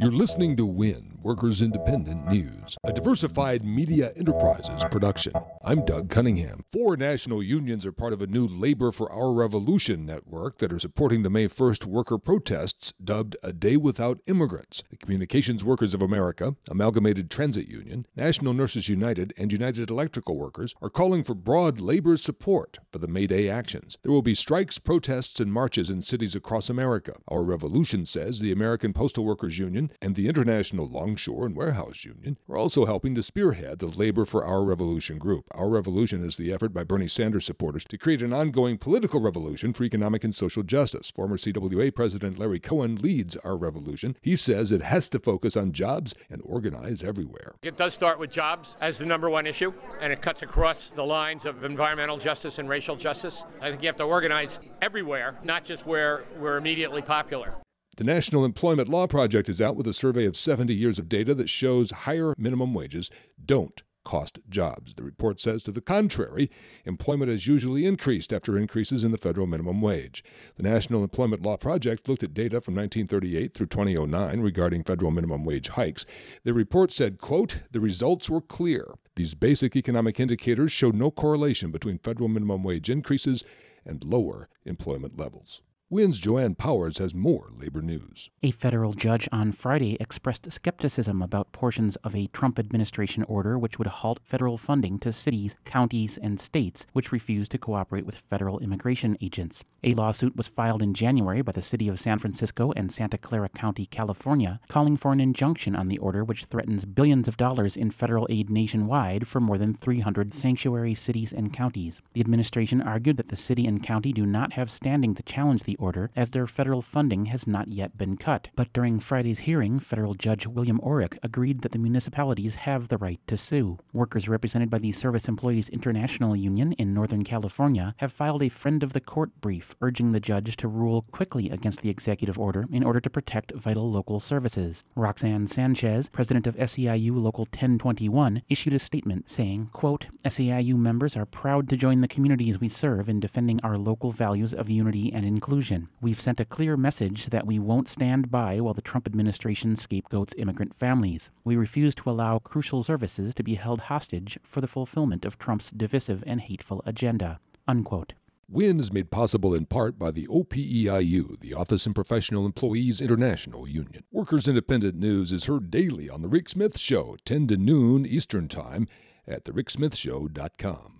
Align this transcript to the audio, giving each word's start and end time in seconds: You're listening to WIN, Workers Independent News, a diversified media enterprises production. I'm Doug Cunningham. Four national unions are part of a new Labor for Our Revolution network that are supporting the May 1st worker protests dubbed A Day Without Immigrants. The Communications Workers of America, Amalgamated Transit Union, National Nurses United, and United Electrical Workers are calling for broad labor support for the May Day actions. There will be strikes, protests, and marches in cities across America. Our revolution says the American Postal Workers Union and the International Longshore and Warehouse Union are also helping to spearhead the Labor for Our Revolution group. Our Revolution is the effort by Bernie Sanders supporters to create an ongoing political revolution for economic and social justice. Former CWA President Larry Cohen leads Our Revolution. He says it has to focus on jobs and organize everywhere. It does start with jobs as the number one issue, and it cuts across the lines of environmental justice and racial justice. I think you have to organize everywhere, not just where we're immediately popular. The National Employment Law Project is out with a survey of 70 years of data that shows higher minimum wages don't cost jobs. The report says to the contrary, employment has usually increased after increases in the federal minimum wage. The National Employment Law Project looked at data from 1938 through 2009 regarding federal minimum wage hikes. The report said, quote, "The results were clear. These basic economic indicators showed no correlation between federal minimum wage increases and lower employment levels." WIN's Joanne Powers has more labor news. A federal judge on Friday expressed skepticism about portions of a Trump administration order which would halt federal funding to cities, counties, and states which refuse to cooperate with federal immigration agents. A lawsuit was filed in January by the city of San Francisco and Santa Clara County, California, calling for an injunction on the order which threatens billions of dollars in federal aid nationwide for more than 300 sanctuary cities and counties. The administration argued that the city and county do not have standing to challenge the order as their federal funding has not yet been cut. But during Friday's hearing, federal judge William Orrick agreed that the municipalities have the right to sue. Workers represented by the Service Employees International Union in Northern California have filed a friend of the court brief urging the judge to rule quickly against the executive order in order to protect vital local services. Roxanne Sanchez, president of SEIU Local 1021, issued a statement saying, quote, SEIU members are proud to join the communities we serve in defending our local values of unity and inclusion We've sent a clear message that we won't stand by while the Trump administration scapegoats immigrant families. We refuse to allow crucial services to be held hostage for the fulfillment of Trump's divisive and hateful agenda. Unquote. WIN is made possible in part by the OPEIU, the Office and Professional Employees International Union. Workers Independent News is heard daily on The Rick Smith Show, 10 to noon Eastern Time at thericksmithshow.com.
You're 0.00 0.12
listening 0.12 0.56
to 0.56 0.64
WIN, 0.64 1.09
Workers 1.22 1.60
Independent 1.60 2.26
News, 2.28 2.78
a 2.82 2.94
diversified 2.94 3.62
media 3.62 4.10
enterprises 4.16 4.86
production. 4.90 5.34
I'm 5.62 5.84
Doug 5.84 6.08
Cunningham. 6.08 6.64
Four 6.72 6.96
national 6.96 7.42
unions 7.42 7.84
are 7.84 7.92
part 7.92 8.14
of 8.14 8.22
a 8.22 8.26
new 8.26 8.46
Labor 8.46 8.90
for 8.90 9.12
Our 9.12 9.30
Revolution 9.30 10.06
network 10.06 10.56
that 10.58 10.72
are 10.72 10.78
supporting 10.78 11.22
the 11.22 11.28
May 11.28 11.46
1st 11.46 11.84
worker 11.84 12.16
protests 12.16 12.94
dubbed 13.04 13.36
A 13.42 13.52
Day 13.52 13.76
Without 13.76 14.20
Immigrants. 14.26 14.82
The 14.88 14.96
Communications 14.96 15.62
Workers 15.62 15.92
of 15.92 16.00
America, 16.00 16.56
Amalgamated 16.70 17.30
Transit 17.30 17.68
Union, 17.68 18.06
National 18.16 18.54
Nurses 18.54 18.88
United, 18.88 19.34
and 19.36 19.52
United 19.52 19.90
Electrical 19.90 20.38
Workers 20.38 20.74
are 20.80 20.88
calling 20.88 21.22
for 21.22 21.34
broad 21.34 21.82
labor 21.82 22.16
support 22.16 22.78
for 22.90 22.98
the 22.98 23.08
May 23.08 23.26
Day 23.26 23.46
actions. 23.46 23.98
There 24.02 24.12
will 24.12 24.22
be 24.22 24.34
strikes, 24.34 24.78
protests, 24.78 25.38
and 25.38 25.52
marches 25.52 25.90
in 25.90 26.00
cities 26.00 26.34
across 26.34 26.70
America. 26.70 27.12
Our 27.28 27.42
revolution 27.42 28.06
says 28.06 28.38
the 28.38 28.52
American 28.52 28.94
Postal 28.94 29.26
Workers 29.26 29.58
Union 29.58 29.90
and 30.00 30.14
the 30.14 30.26
International 30.26 30.88
Longshore 31.10 31.46
and 31.46 31.56
Warehouse 31.56 32.04
Union 32.04 32.38
are 32.48 32.56
also 32.56 32.84
helping 32.84 33.16
to 33.16 33.22
spearhead 33.24 33.80
the 33.80 33.88
Labor 33.88 34.24
for 34.24 34.44
Our 34.44 34.62
Revolution 34.62 35.18
group. 35.18 35.44
Our 35.50 35.68
Revolution 35.68 36.24
is 36.24 36.36
the 36.36 36.52
effort 36.52 36.72
by 36.72 36.84
Bernie 36.84 37.08
Sanders 37.08 37.44
supporters 37.44 37.82
to 37.86 37.98
create 37.98 38.22
an 38.22 38.32
ongoing 38.32 38.78
political 38.78 39.20
revolution 39.20 39.72
for 39.72 39.82
economic 39.82 40.22
and 40.22 40.32
social 40.32 40.62
justice. 40.62 41.10
Former 41.10 41.36
CWA 41.36 41.92
President 41.92 42.38
Larry 42.38 42.60
Cohen 42.60 42.94
leads 42.94 43.34
Our 43.38 43.56
Revolution. 43.56 44.14
He 44.22 44.36
says 44.36 44.70
it 44.70 44.82
has 44.82 45.08
to 45.08 45.18
focus 45.18 45.56
on 45.56 45.72
jobs 45.72 46.14
and 46.30 46.42
organize 46.44 47.02
everywhere. 47.02 47.56
It 47.62 47.76
does 47.76 47.92
start 47.92 48.20
with 48.20 48.30
jobs 48.30 48.76
as 48.80 48.98
the 48.98 49.06
number 49.06 49.28
one 49.28 49.48
issue, 49.48 49.72
and 50.00 50.12
it 50.12 50.22
cuts 50.22 50.42
across 50.42 50.90
the 50.90 51.04
lines 51.04 51.44
of 51.44 51.64
environmental 51.64 52.18
justice 52.18 52.60
and 52.60 52.68
racial 52.68 52.94
justice. 52.94 53.44
I 53.60 53.70
think 53.70 53.82
you 53.82 53.88
have 53.88 53.96
to 53.96 54.04
organize 54.04 54.60
everywhere, 54.80 55.40
not 55.42 55.64
just 55.64 55.86
where 55.86 56.22
we're 56.38 56.56
immediately 56.56 57.02
popular. 57.02 57.56
The 57.96 58.04
National 58.04 58.44
Employment 58.44 58.88
Law 58.88 59.06
Project 59.06 59.48
is 59.48 59.60
out 59.60 59.76
with 59.76 59.86
a 59.86 59.92
survey 59.92 60.24
of 60.24 60.36
70 60.36 60.72
years 60.72 60.98
of 60.98 61.08
data 61.08 61.34
that 61.34 61.50
shows 61.50 61.90
higher 61.90 62.34
minimum 62.38 62.72
wages 62.72 63.10
don't 63.44 63.82
cost 64.04 64.38
jobs. 64.48 64.94
The 64.94 65.02
report 65.02 65.38
says 65.40 65.62
to 65.64 65.72
the 65.72 65.82
contrary, 65.82 66.48
employment 66.86 67.30
has 67.30 67.46
usually 67.46 67.84
increased 67.84 68.32
after 68.32 68.56
increases 68.56 69.04
in 69.04 69.10
the 69.10 69.18
federal 69.18 69.46
minimum 69.46 69.82
wage. 69.82 70.24
The 70.54 70.62
National 70.62 71.02
Employment 71.02 71.42
Law 71.42 71.58
Project 71.58 72.08
looked 72.08 72.22
at 72.22 72.32
data 72.32 72.60
from 72.60 72.74
1938 72.76 73.52
through 73.52 73.66
2009 73.66 74.40
regarding 74.40 74.84
federal 74.84 75.10
minimum 75.10 75.44
wage 75.44 75.68
hikes. 75.68 76.06
The 76.44 76.54
report 76.54 76.92
said, 76.92 77.18
quote, 77.18 77.60
"The 77.72 77.80
results 77.80 78.30
were 78.30 78.40
clear. 78.40 78.94
These 79.16 79.34
basic 79.34 79.76
economic 79.76 80.18
indicators 80.18 80.72
showed 80.72 80.94
no 80.94 81.10
correlation 81.10 81.70
between 81.70 81.98
federal 81.98 82.28
minimum 82.28 82.62
wage 82.62 82.88
increases 82.88 83.44
and 83.84 84.02
lower 84.04 84.48
employment 84.64 85.18
levels." 85.18 85.60
WIN's 85.92 86.20
Joanne 86.20 86.54
Powers 86.54 86.98
has 86.98 87.16
more 87.16 87.48
labor 87.50 87.82
news. 87.82 88.30
A 88.44 88.52
federal 88.52 88.92
judge 88.92 89.28
on 89.32 89.50
Friday 89.50 89.96
expressed 89.98 90.52
skepticism 90.52 91.20
about 91.20 91.50
portions 91.50 91.96
of 92.04 92.14
a 92.14 92.28
Trump 92.28 92.60
administration 92.60 93.24
order 93.24 93.58
which 93.58 93.76
would 93.76 93.88
halt 93.88 94.20
federal 94.22 94.56
funding 94.56 95.00
to 95.00 95.12
cities, 95.12 95.56
counties, 95.64 96.16
and 96.16 96.38
states 96.38 96.86
which 96.92 97.10
refuse 97.10 97.48
to 97.48 97.58
cooperate 97.58 98.06
with 98.06 98.14
federal 98.14 98.60
immigration 98.60 99.18
agents. 99.20 99.64
A 99.82 99.94
lawsuit 99.94 100.36
was 100.36 100.46
filed 100.46 100.80
in 100.80 100.94
January 100.94 101.42
by 101.42 101.50
the 101.50 101.60
city 101.60 101.88
of 101.88 101.98
San 101.98 102.20
Francisco 102.20 102.72
and 102.76 102.92
Santa 102.92 103.18
Clara 103.18 103.48
County, 103.48 103.84
California, 103.84 104.60
calling 104.68 104.96
for 104.96 105.10
an 105.10 105.18
injunction 105.18 105.74
on 105.74 105.88
the 105.88 105.98
order 105.98 106.22
which 106.22 106.44
threatens 106.44 106.84
billions 106.84 107.26
of 107.26 107.36
dollars 107.36 107.76
in 107.76 107.90
federal 107.90 108.28
aid 108.30 108.48
nationwide 108.48 109.26
for 109.26 109.40
more 109.40 109.58
than 109.58 109.74
300 109.74 110.34
sanctuary 110.34 110.94
cities 110.94 111.32
and 111.32 111.52
counties. 111.52 112.00
The 112.12 112.20
administration 112.20 112.80
argued 112.80 113.16
that 113.16 113.26
the 113.26 113.34
city 113.34 113.66
and 113.66 113.82
county 113.82 114.12
do 114.12 114.24
not 114.24 114.52
have 114.52 114.70
standing 114.70 115.16
to 115.16 115.24
challenge 115.24 115.64
the 115.64 115.78
order 115.80 116.10
as 116.14 116.30
their 116.30 116.46
federal 116.46 116.82
funding 116.82 117.26
has 117.26 117.46
not 117.46 117.68
yet 117.68 117.96
been 117.96 118.16
cut. 118.16 118.48
But 118.54 118.72
during 118.72 119.00
Friday's 119.00 119.40
hearing, 119.40 119.80
federal 119.80 120.14
judge 120.14 120.46
William 120.46 120.78
Orrick 120.80 121.16
agreed 121.22 121.62
that 121.62 121.72
the 121.72 121.78
municipalities 121.78 122.56
have 122.56 122.88
the 122.88 122.98
right 122.98 123.20
to 123.26 123.36
sue. 123.36 123.78
Workers 123.92 124.28
represented 124.28 124.70
by 124.70 124.78
the 124.78 124.92
Service 124.92 125.28
Employees 125.28 125.68
International 125.68 126.36
Union 126.36 126.72
in 126.72 126.92
Northern 126.92 127.24
California 127.24 127.94
have 127.98 128.12
filed 128.12 128.42
a 128.42 128.48
friend 128.48 128.82
of 128.82 128.92
the 128.92 129.00
court 129.00 129.30
brief 129.40 129.74
urging 129.80 130.12
the 130.12 130.20
judge 130.20 130.56
to 130.58 130.68
rule 130.68 131.06
quickly 131.10 131.48
against 131.50 131.80
the 131.80 131.90
executive 131.90 132.38
order 132.38 132.66
in 132.70 132.84
order 132.84 133.00
to 133.00 133.10
protect 133.10 133.52
vital 133.54 133.90
local 133.90 134.20
services. 134.20 134.84
Roxanne 134.94 135.46
Sanchez, 135.46 136.08
president 136.08 136.46
of 136.46 136.56
SEIU 136.56 137.14
Local 137.14 137.44
1021, 137.44 138.42
issued 138.48 138.74
a 138.74 138.78
statement 138.78 139.30
saying, 139.30 139.70
quote, 139.72 140.06
SEIU 140.24 140.76
members 140.76 141.16
are 141.16 141.26
proud 141.26 141.68
to 141.68 141.76
join 141.76 142.00
the 142.00 142.08
communities 142.08 142.60
we 142.60 142.68
serve 142.68 143.08
in 143.08 143.20
defending 143.20 143.60
our 143.62 143.78
local 143.78 144.12
values 144.12 144.52
of 144.52 144.68
unity 144.68 145.12
and 145.12 145.24
inclusion 145.24 145.69
We've 146.00 146.20
sent 146.20 146.40
a 146.40 146.44
clear 146.44 146.76
message 146.76 147.26
that 147.26 147.46
we 147.46 147.58
won't 147.58 147.88
stand 147.88 148.30
by 148.30 148.60
while 148.60 148.74
the 148.74 148.82
Trump 148.82 149.06
administration 149.06 149.76
scapegoats 149.76 150.34
immigrant 150.36 150.74
families. 150.74 151.30
We 151.44 151.56
refuse 151.56 151.94
to 151.96 152.10
allow 152.10 152.38
crucial 152.38 152.82
services 152.82 153.34
to 153.34 153.42
be 153.42 153.54
held 153.54 153.82
hostage 153.82 154.38
for 154.42 154.60
the 154.60 154.66
fulfillment 154.66 155.24
of 155.24 155.38
Trump's 155.38 155.70
divisive 155.70 156.24
and 156.26 156.40
hateful 156.40 156.82
agenda. 156.84 157.38
Unquote. 157.68 158.14
WIN 158.48 158.80
is 158.80 158.92
made 158.92 159.12
possible 159.12 159.54
in 159.54 159.66
part 159.66 159.96
by 159.96 160.10
the 160.10 160.26
OPEIU, 160.26 161.38
the 161.38 161.54
Office 161.54 161.86
and 161.86 161.94
Professional 161.94 162.44
Employees 162.44 163.00
International 163.00 163.68
Union. 163.68 164.02
Workers 164.10 164.48
Independent 164.48 164.96
News 164.96 165.30
is 165.30 165.44
heard 165.44 165.70
daily 165.70 166.10
on 166.10 166.22
The 166.22 166.28
Rick 166.28 166.48
Smith 166.48 166.76
Show, 166.76 167.16
10 167.24 167.46
to 167.46 167.56
noon 167.56 168.04
Eastern 168.04 168.48
Time 168.48 168.88
at 169.24 169.44
thericksmithshow.com. 169.44 170.99